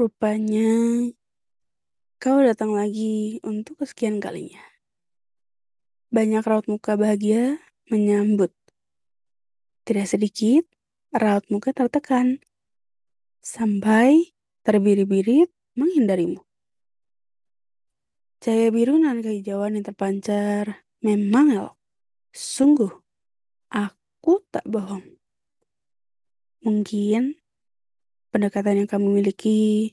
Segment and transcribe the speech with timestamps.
[0.00, 1.12] Rupanya
[2.16, 4.64] kau datang lagi untuk kesekian kalinya.
[6.08, 7.60] Banyak raut muka bahagia
[7.92, 8.48] menyambut.
[9.84, 10.64] Tidak sedikit
[11.12, 12.40] raut muka tertekan.
[13.44, 14.32] Sampai
[14.64, 16.48] terbirit-birit menghindarimu.
[18.40, 21.76] Cahaya biru dan kehijauan yang terpancar memang elok.
[22.32, 22.88] Sungguh,
[23.68, 25.04] aku tak bohong.
[26.64, 27.36] Mungkin
[28.30, 29.92] pendekatan yang kamu miliki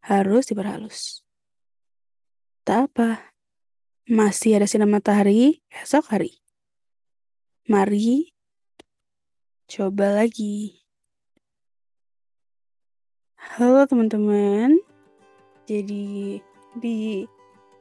[0.00, 1.20] harus diperhalus.
[2.64, 3.36] Tak apa,
[4.08, 6.40] masih ada sinar matahari esok hari.
[7.68, 8.32] Mari
[9.68, 10.80] coba lagi.
[13.36, 14.80] Halo teman-teman.
[15.68, 16.40] Jadi
[16.80, 17.24] di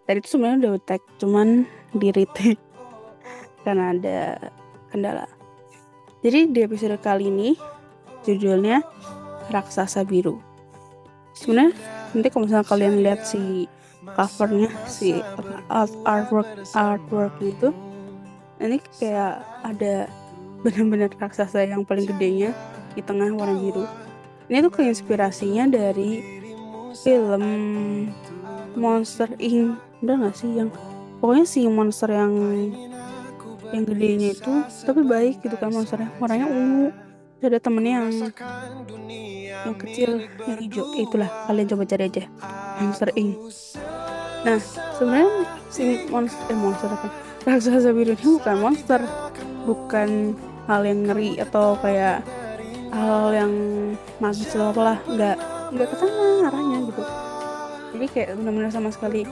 [0.04, 1.64] tadi itu sebenarnya udah tag cuman
[1.96, 2.60] di retake
[3.64, 4.20] karena ada
[4.92, 5.28] kendala.
[6.24, 7.56] Jadi di episode kali ini
[8.24, 8.80] judulnya
[9.52, 10.40] Raksasa Biru.
[11.34, 11.74] Sebenarnya
[12.14, 13.66] nanti kalau misalnya kalian lihat si
[14.04, 15.24] covernya si
[15.72, 17.72] art, artwork artwork itu
[18.62, 20.06] ini kayak ada
[20.62, 22.56] benar-benar raksasa yang paling gedenya
[22.96, 23.84] di tengah warna biru.
[24.48, 26.24] Ini tuh keinspirasinya dari
[27.02, 27.44] film
[28.78, 29.76] Monster Inc.
[30.04, 30.70] Udah gak sih yang
[31.24, 32.32] pokoknya si monster yang
[33.72, 36.92] yang gedenya itu tapi baik gitu kan monsternya warnanya ungu
[37.44, 38.12] ada temennya yang
[39.64, 40.12] yang kecil
[40.48, 40.84] yang hijau.
[40.96, 41.30] itulah.
[41.48, 42.24] Kalian coba cari aja.
[42.80, 43.36] Monster Inc.
[44.44, 44.60] Nah
[45.00, 45.32] sebenarnya
[45.72, 47.08] si monster eh monster apa?
[47.44, 49.02] Raksasa biru ini bukan monster.
[49.64, 50.10] Bukan
[50.68, 52.24] hal yang ngeri atau kayak
[52.92, 53.54] hal yang
[54.20, 55.00] magis atau apalah.
[55.08, 55.38] Nggak
[55.74, 57.04] nggak ke sana arahnya gitu.
[57.94, 59.24] Jadi kayak benar-benar sama sekali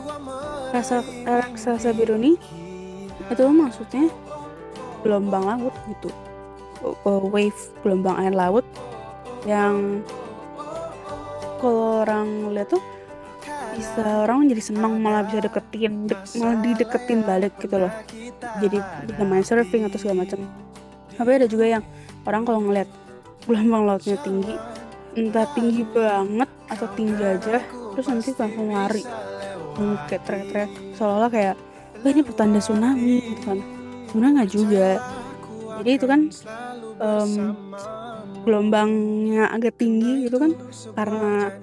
[0.72, 2.40] rasa raksasa biru ini
[3.28, 4.08] itu maksudnya
[5.04, 6.10] gelombang laut gitu.
[7.06, 8.66] Wave gelombang air laut
[9.46, 10.06] yang
[11.62, 12.82] kalau orang lihat tuh
[13.72, 17.94] bisa orang jadi senang malah bisa deketin de malah dideketin balik gitu loh.
[18.60, 20.42] Jadi bisa main surfing atau segala macam.
[21.16, 21.84] Tapi ada juga yang
[22.26, 22.90] orang kalau ngeliat
[23.46, 24.54] gelombang lautnya tinggi
[25.12, 29.04] entah tinggi banget atau tinggi aja terus nanti langsung lari
[30.08, 31.56] kayak teriak-teriak seolah-olah kayak
[32.02, 33.60] oh, ini pertanda tsunami gitu kan.
[34.12, 34.88] Sebenarnya nggak juga.
[35.82, 36.22] Jadi itu kan
[37.02, 37.32] um,
[38.44, 40.52] gelombangnya agak tinggi gitu kan
[40.98, 41.54] karena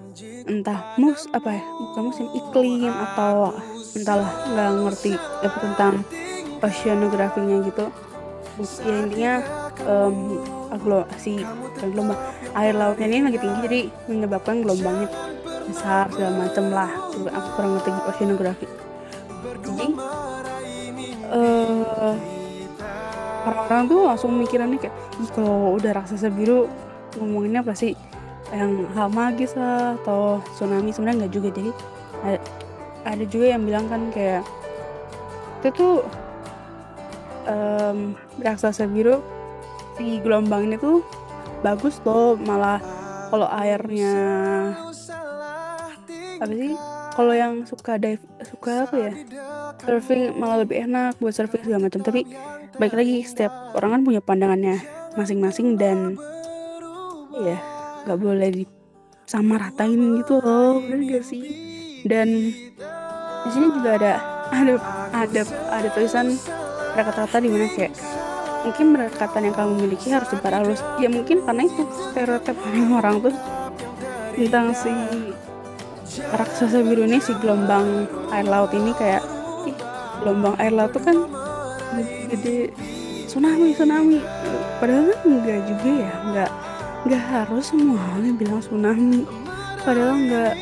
[0.48, 3.52] entah mus apa ya bukan musim iklim atau
[3.94, 5.94] entahlah nggak ngerti tapi tentang
[6.58, 7.86] oceanografinya gitu.
[8.58, 9.34] Ya intinya
[9.86, 10.42] um,
[11.14, 11.38] si
[11.78, 12.18] gelombang
[12.58, 13.80] air lautnya ini lagi tinggi jadi
[14.10, 15.06] menyebabkan gelombangnya
[15.70, 16.90] besar segala macem lah.
[17.14, 18.66] Aku kurang ngerti oceanografi
[19.62, 19.86] jadi
[21.30, 21.77] uh,
[23.48, 24.94] orang-orang tuh langsung mikirannya kayak
[25.32, 26.68] kalau udah raksasa biru
[27.16, 27.96] ngomonginnya pasti
[28.52, 30.92] yang hal magis lah atau tsunami.
[30.92, 31.48] Sebenarnya nggak juga.
[31.52, 31.70] Jadi
[32.24, 32.38] ada,
[33.04, 34.44] ada juga yang bilang kan kayak
[35.58, 35.94] itu tuh
[37.50, 39.18] um, raksasa biru
[39.98, 41.02] si gelombang ini tuh
[41.66, 42.78] bagus loh malah
[43.28, 44.14] kalau airnya
[46.38, 46.72] apa sih?
[47.18, 49.12] Kalau yang suka dive suka apa ya?
[49.82, 52.06] Surfing malah lebih enak buat surfing segala macam.
[52.06, 52.22] Tapi
[52.78, 54.78] baik lagi setiap orang kan punya pandangannya
[55.18, 56.14] masing-masing dan
[57.42, 57.58] ya
[58.06, 58.64] nggak boleh di
[59.28, 61.42] sama ratain gitu loh bener gak sih?
[62.06, 62.54] Dan
[63.44, 64.12] di sini juga ada
[64.54, 64.74] ada
[65.12, 65.42] ada
[65.74, 66.32] ada tulisan
[66.96, 67.92] ada kata-kata di mana kayak
[68.64, 70.80] mungkin pendekatan yang kamu miliki harus diperhalus.
[71.02, 72.56] Ya mungkin karena itu stereotip
[72.94, 73.34] orang tuh
[74.38, 74.94] tentang si
[76.18, 79.20] raksasa biru ini si gelombang air laut ini kayak
[80.22, 81.16] gelombang air laut tuh kan
[82.28, 82.72] gede
[83.28, 84.18] tsunami tsunami.
[84.80, 86.12] Padahal kan enggak juga ya.
[86.24, 86.50] Enggak
[87.06, 89.22] enggak harus semuanya bilang tsunami.
[89.84, 90.54] Padahal enggak.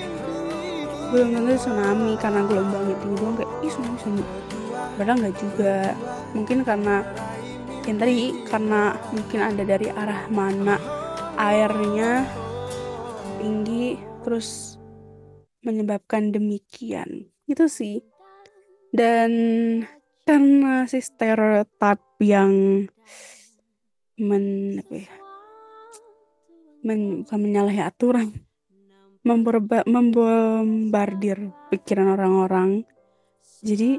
[1.07, 4.25] Belum tentu tsunami karena gelombangnya tinggi doang kayak ih tsunami tsunami.
[4.99, 5.77] Padahal enggak juga.
[6.35, 6.97] Mungkin karena
[7.87, 8.19] yang tadi
[8.51, 8.83] karena
[9.15, 10.77] mungkin ada dari arah mana
[11.39, 12.27] airnya
[13.39, 13.95] tinggi
[14.27, 14.75] terus
[15.63, 17.31] menyebabkan demikian.
[17.47, 18.03] Itu sih.
[18.91, 19.31] Dan
[20.27, 22.83] karena si stereotip yang
[24.19, 24.45] men
[24.83, 25.15] apa ya,
[26.83, 28.35] men, bukan menyalahi aturan.
[29.27, 32.87] Memberba, membombardir pikiran orang-orang.
[33.63, 33.99] Jadi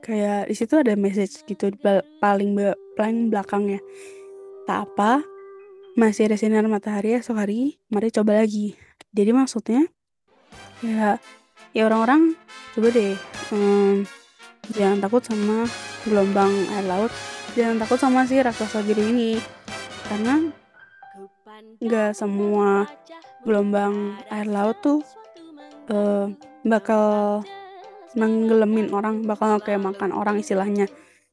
[0.00, 1.68] kayak di situ ada message gitu
[2.24, 2.56] paling
[2.96, 3.84] paling belakangnya
[4.64, 5.20] tak apa
[5.92, 8.80] masih ada sinar matahari esok hari mari coba lagi.
[9.12, 9.84] Jadi maksudnya
[10.80, 11.20] ya
[11.76, 12.32] ya orang-orang
[12.72, 13.12] coba deh
[13.52, 14.19] hmm,
[14.74, 15.66] jangan takut sama
[16.06, 17.12] gelombang air laut.
[17.58, 19.38] Jangan takut sama si raksasa biru ini.
[20.06, 20.42] Karena
[21.80, 22.86] nggak semua
[23.46, 25.00] gelombang air laut tuh
[25.90, 26.30] uh,
[26.66, 27.40] bakal
[28.14, 30.86] nenggelemin orang bakal kayak makan orang istilahnya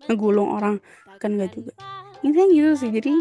[0.10, 0.78] ngegulung orang.
[1.18, 1.74] Kan gak juga.
[2.22, 2.90] Ini gitu sih.
[2.94, 3.14] Jadi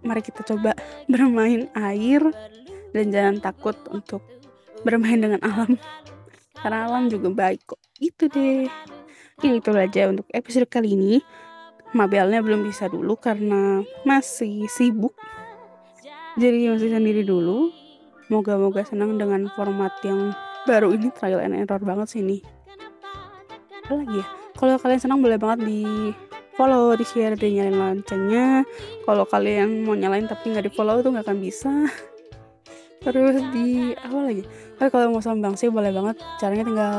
[0.00, 0.72] mari kita coba
[1.08, 2.24] bermain air
[2.96, 4.24] dan jangan takut untuk
[4.80, 5.76] bermain dengan alam
[6.60, 7.80] karena alam juga baik kok.
[8.00, 8.68] Itu deh.
[9.40, 11.24] Ini itu aja untuk episode kali ini.
[11.96, 15.16] Mabelnya belum bisa dulu karena masih sibuk.
[16.36, 17.72] Jadi masih sendiri dulu.
[18.30, 20.30] Moga-moga senang dengan format yang
[20.68, 21.08] baru ini.
[21.10, 22.38] Trial and error banget sih ini.
[23.88, 24.26] Apa lagi ya?
[24.54, 26.12] Kalau kalian senang boleh banget di
[26.54, 28.46] follow di share dan nyalain loncengnya.
[29.08, 31.72] Kalau kalian mau nyalain tapi nggak di follow tuh nggak akan bisa
[33.00, 34.42] terus di apa lagi?
[34.76, 36.16] Tapi kalau mau sama sih boleh banget.
[36.36, 36.96] Caranya tinggal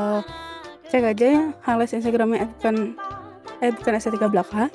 [0.92, 2.52] cek aja ya highlight instagramnya
[3.64, 4.68] eh bukan estetika belaka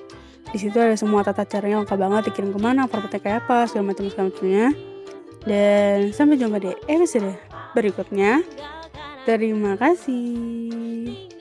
[0.47, 3.91] di situ ada semua tata caranya lengkap banget dikirim ke mana formatnya kayak apa segala
[3.91, 4.67] macam segala macamnya.
[5.47, 7.35] Dan sampai jumpa di episode
[7.75, 8.43] berikutnya.
[9.27, 11.36] Terima kasih